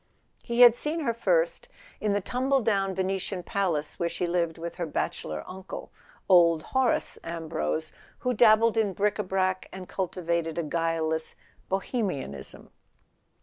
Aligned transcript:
He 0.41 0.61
had 0.61 0.75
seen 0.75 1.01
her 1.01 1.13
first 1.13 1.67
in 1.99 2.13
the 2.13 2.21
tumble 2.21 2.61
down 2.61 2.95
Venetian 2.95 3.43
palace 3.43 3.99
where 3.99 4.09
she 4.09 4.25
lived 4.25 4.57
with 4.57 4.77
her 4.77 4.87
bachelor 4.87 5.43
uncle, 5.45 5.91
old 6.27 6.63
Horace 6.63 7.19
Ambrose, 7.23 7.93
who 8.17 8.33
dabbled 8.33 8.77
in 8.77 8.93
bric 8.93 9.19
a 9.19 9.23
brac 9.23 9.69
and 9.71 9.87
cul¬ 9.87 10.11
tivated 10.11 10.57
a 10.57 10.63
guileless 10.63 11.35
Bohemianism. 11.69 12.71